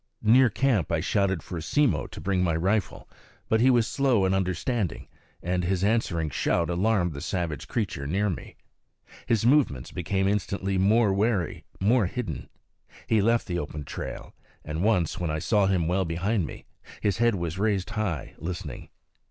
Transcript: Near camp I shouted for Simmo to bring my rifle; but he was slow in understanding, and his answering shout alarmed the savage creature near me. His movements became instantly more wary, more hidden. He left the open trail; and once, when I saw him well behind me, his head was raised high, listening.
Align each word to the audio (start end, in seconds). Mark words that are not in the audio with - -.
Near 0.23 0.49
camp 0.49 0.91
I 0.91 0.99
shouted 0.99 1.43
for 1.43 1.61
Simmo 1.61 2.07
to 2.07 2.19
bring 2.19 2.43
my 2.43 2.55
rifle; 2.55 3.07
but 3.49 3.61
he 3.61 3.69
was 3.69 3.85
slow 3.85 4.25
in 4.25 4.33
understanding, 4.33 5.07
and 5.43 5.63
his 5.63 5.83
answering 5.83 6.31
shout 6.31 6.71
alarmed 6.71 7.13
the 7.13 7.21
savage 7.21 7.67
creature 7.67 8.07
near 8.07 8.27
me. 8.27 8.55
His 9.27 9.45
movements 9.45 9.91
became 9.91 10.27
instantly 10.27 10.79
more 10.79 11.13
wary, 11.13 11.65
more 11.79 12.07
hidden. 12.07 12.49
He 13.05 13.21
left 13.21 13.45
the 13.45 13.59
open 13.59 13.83
trail; 13.83 14.33
and 14.65 14.83
once, 14.83 15.19
when 15.19 15.29
I 15.29 15.37
saw 15.37 15.67
him 15.67 15.87
well 15.87 16.03
behind 16.03 16.47
me, 16.47 16.65
his 16.99 17.17
head 17.19 17.35
was 17.35 17.59
raised 17.59 17.91
high, 17.91 18.33
listening. 18.39 18.89